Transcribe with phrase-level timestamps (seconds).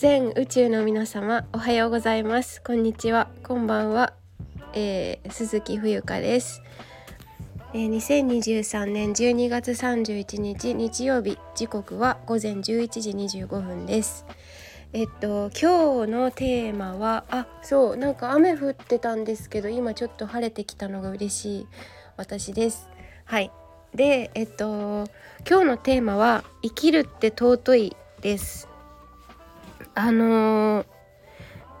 [0.00, 2.62] 全宇宙の皆様おはようございます。
[2.62, 3.28] こんにちは。
[3.42, 4.14] こんばんは、
[4.72, 6.62] えー、鈴木冬香です、
[7.74, 11.38] えー、2023年12月31日日曜日。
[11.54, 14.24] 時刻は午前11時25分です。
[14.94, 21.66] えっと今日のテーマはあそうなんか雨降ってたんですけど今ちょっと晴れてきたのが嬉しい
[22.16, 22.88] 私です。
[23.26, 23.52] はい。
[23.94, 25.10] でえっと
[25.46, 28.69] 今日のテーマは生きるって尊いです。
[29.94, 30.84] あの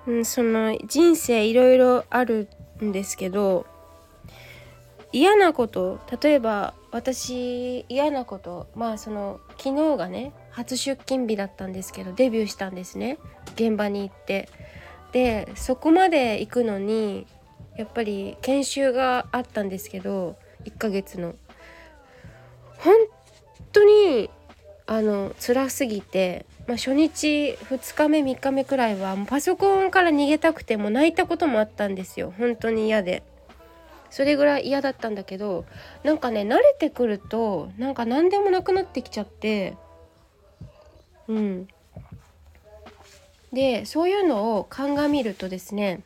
[0.06, 2.48] うん、その人生いろいろある
[2.82, 3.66] んですけど
[5.12, 13.18] 嫌なこと例えば私嫌なことまあその昨日がね初出勤日だったんですけどデビューしたんですね。
[13.54, 14.48] 現場に行って。
[15.12, 17.26] でそこまで行くのに
[17.76, 21.34] やっぱり研修があったんですけど1ヶ月の。
[22.78, 22.94] 本
[23.72, 24.30] 当に
[24.86, 32.32] あの辛すぎて、まあ、初日2日目3日目くらいはパソコンから逃げたくても泣いたこともあったんですよ。
[32.38, 33.24] 本当に嫌で。
[34.08, 35.64] それぐらい嫌だったんだけど
[36.04, 39.76] なんかね慣れてくるとなんか何でもなくなってきちゃって。
[41.26, 41.68] うん。
[43.52, 46.04] でそういうのを鑑みるとですね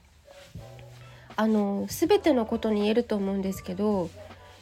[1.36, 4.08] あの全てのことに言えると思うんですけど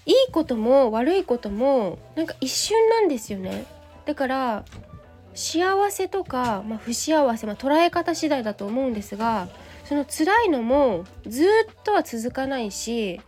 [0.05, 3.67] いいことも悪いこともなんか一瞬なんですよね。
[4.05, 4.65] だから
[5.35, 9.49] 幸せとか、まあ、不幸せ、まあ、捉え方次第だと思うんですが
[9.85, 11.47] その辛いのもずっ
[11.85, 13.21] とは続かないし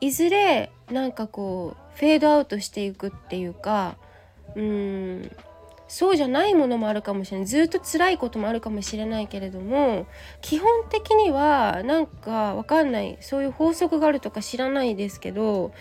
[0.00, 3.96] いずれなんかこうフェードアウトしていくっていうか
[4.56, 5.30] うん
[5.88, 7.46] そうじゃないものもあるかもしれない。
[7.46, 10.06] ずっと辛いこともあるかもしれないけれども
[10.40, 13.18] 基本的にはなんかわかんない。
[13.20, 15.72] そういう法則があるとか知らないですけど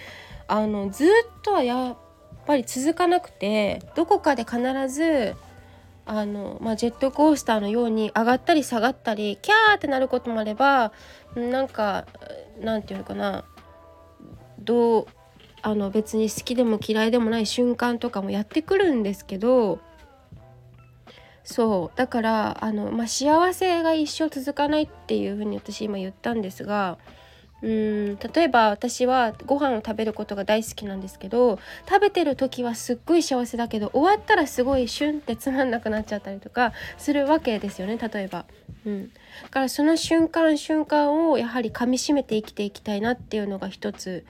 [0.50, 1.08] あのずっ
[1.44, 1.98] とはやっ
[2.46, 5.36] ぱり続かなくてどこかで必ず
[6.14, 10.92] あの、まあ、ジェットコースターのように上がったり下がったりキャーってなることもあれば
[11.36, 12.06] なんか
[12.60, 13.46] なんていうのかな。
[14.60, 15.08] どう
[15.64, 19.80] あの別に好きでも嫌いでもない瞬間とかもやってくるんですけど
[21.44, 21.98] そう。
[21.98, 26.98] だからあの、まあ、幸せが一生続かないっていうふうに私今言ったんですが
[27.62, 38.46] うん例えば私はご飯を食べることが大好きなんですけど食べてる時はすっごい幸せだけど終わったらすごいシュンってつまんなくなっちゃったりとかするわけですよね例えば。
[38.84, 39.12] うん、
[39.44, 44.26] だからその瞬間瞬間をやはりかみしめて生きていきたいなっていうのが一つ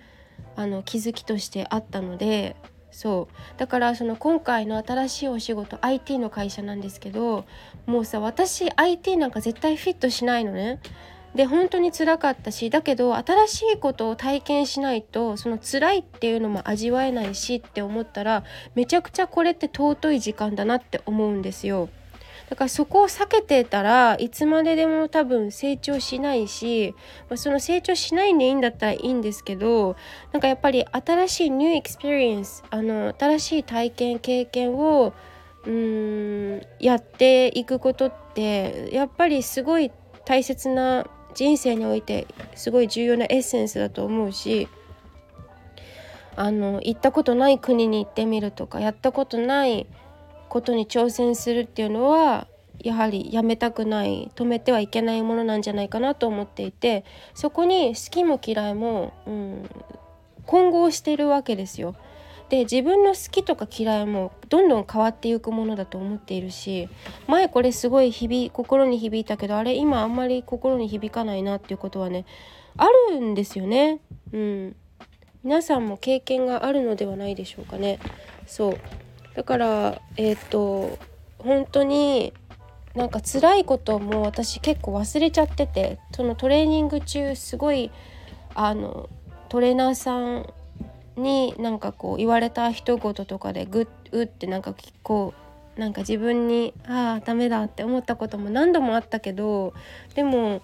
[0.58, 2.58] あの気づきとしてあったので
[2.92, 7.46] そうだからその今回の新しいお仕事 IT の会社なんですけど
[7.86, 10.80] もうさ私 IT なんか絶対フィットしないのね。
[11.36, 18.44] で本当につらかったしだけど新しいことを体験しないとその辛いっていうのも味わえないしって思ったら
[18.76, 21.90] めちゃくちゃこれって尊い時間だなって思うんですよ。
[22.50, 26.94] だからそこを避けてたらいつまででも多分成長しないし、
[27.30, 29.96] まあ、その成長しないんでいいんだったらいいんですけど
[30.34, 35.14] なんかやっぱり新しい new experience あの新しい体験経験を
[35.64, 39.90] うーんやっていくことってやっぱりすごい
[40.26, 44.68] 大切な人生においてすごい重要なエッセンスだと思うし
[46.36, 49.88] あの行ったことない国に行ってみるとかやったことない
[50.50, 52.48] ことに挑戦するっていうのは
[52.80, 59.70] やはりやめたくない止めてはいけないものなんじゃないかなと思っていてそこに好きも嫌いも、うん、
[60.46, 61.96] 混合してるわけですよ。
[62.52, 66.90] で自分の好きとか嫌いもどんどん変わっていくものだと思っているし
[67.26, 72.26] 前これすごい響心に響いたけどあれ今あんまり心に響かないなっていうことはね
[72.76, 74.02] あるんですよね。
[74.34, 74.76] うん、
[75.44, 78.00] 皆さんも経験があるのではないでしょうかね。
[78.48, 78.78] そう
[79.34, 81.00] だからえっ、と
[81.40, 82.34] 本当に
[82.96, 87.92] なんか辛いことも私結構忘れちゃっててそのトレーニング中すごい
[88.56, 89.10] あの
[89.48, 90.54] トレーナーさん
[91.16, 95.34] になんかこう言われた一言とかでグッうってなんかこ
[95.78, 99.74] うなんか自分にああダメだって思ったことも何度もあったけど
[100.16, 100.62] でも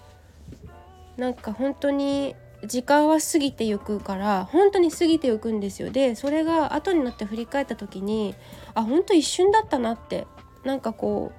[1.16, 2.34] なんか本当に
[2.64, 5.90] 時間は過ぎてゆくから本当に過ぎてゆくんですよ。
[5.90, 8.34] でそれが後になって振り返った時に
[8.74, 10.26] あ本当一瞬だったなって
[10.64, 11.32] なんかこ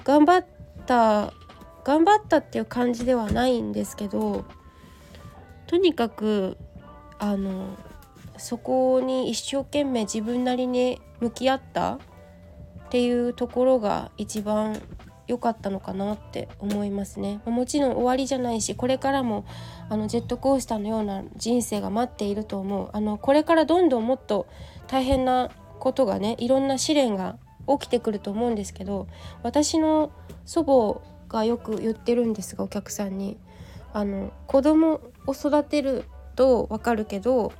[0.00, 0.46] う頑張っ
[0.86, 1.32] た
[1.84, 4.44] 頑張ったっていう感じではないんですけど
[5.66, 6.56] とにかく
[7.18, 7.76] あの
[8.40, 11.98] そこに一生懸命自分なりに向き合ったっ
[12.90, 14.80] ていうところが一番
[15.26, 17.40] 良かったのかなって思いますね。
[17.44, 19.44] もちろん終わりじゃないしこれからも
[19.88, 22.90] あのジェットコースターのような人生が待っていると思う。
[22.92, 24.48] あのこれからどんどんもっと
[24.88, 27.36] 大変なことがねいろんな試練が
[27.68, 29.06] 起きてくると思うんですけど
[29.42, 30.10] 私の
[30.44, 33.38] 祖母がよく言ってるんですがお客さんに
[33.92, 36.04] あの子供を育てる
[36.34, 37.52] と分かるけど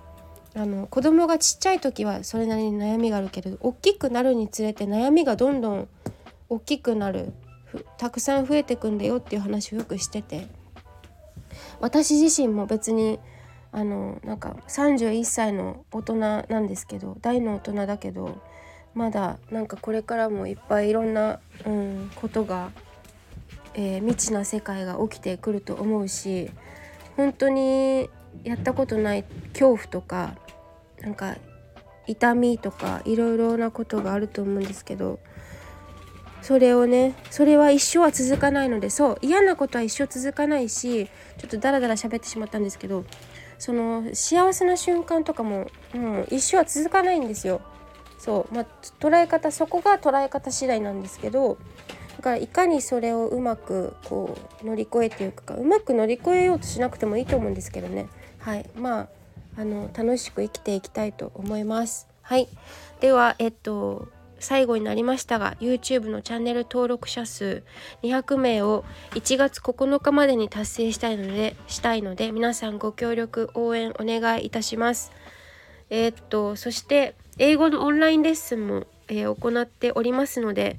[0.54, 5.88] あの子供がちっちゃい時はそれなりに悩みがあるけれど大きくなるにつれて悩みがどんどん
[6.48, 7.32] 大きくなる
[7.98, 10.60] たくさん増えてくんだよっていう話をよくしてて。
[11.80, 13.18] 私自身も別に
[13.72, 18.40] あのなんか31歳の大人なんですけど大の大人だけど
[18.94, 22.70] まだなんかこれからもいっぱいいろんな、うん、ことが、
[23.74, 26.50] えー、未知な世界が起きてくると思うし
[27.16, 28.10] 本当に
[28.44, 30.36] やったことない恐怖とか
[31.00, 31.36] なんか
[32.06, 35.20] 痛みとかいろいろなことがあると思うんですけど
[36.42, 41.06] それをねそれは一生は続かないのでそう嫌なことは一生続かないし
[41.38, 43.04] ちょっとダラダラ喋ってしまったんですけど
[43.58, 47.60] その幸せな瞬間とかも、う、一生は続かないんですよ。
[48.18, 48.66] そうまあ、
[49.00, 51.56] 捉え方そこが捉え方次第なんですけど
[52.20, 58.08] だからいかにそれをうまくこう乗り越えていうかうまく乗り越えようとしなくてもいいと思うんですけどね
[58.40, 59.08] はいまあ
[59.56, 62.08] あの楽しく生きていきたいと思います。
[62.20, 62.46] はい
[63.00, 64.08] ではえっと
[64.38, 67.62] 最後になりましたが YouTube のチャンネル登録者数
[68.02, 75.10] 200名を1月9日までに達成したいのでしたいので皆さんご協力応援お願いいたします。
[75.88, 80.78] え、っとそして英語のオンラインレッスンも、えー、行っておりますので、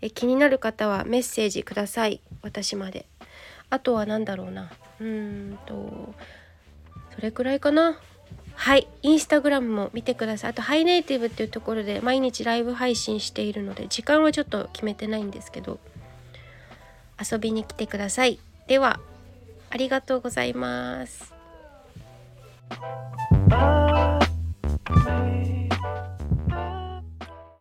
[0.00, 2.20] え、気になる方はメッセージください。
[2.42, 3.06] 私まで。
[3.70, 4.70] あとは何だろうな。
[5.00, 6.14] うーんと
[7.14, 8.00] それくらいかな。
[8.54, 8.88] はい。
[9.02, 10.50] インスタグラムも見てください。
[10.50, 15.78] あとハイネイティブっていうところで毎日ライブ配信しているので時間はちょっと決めてないんですけど
[17.20, 18.38] 遊びに来てください。
[18.66, 19.00] では
[19.70, 21.34] ありがとうございます。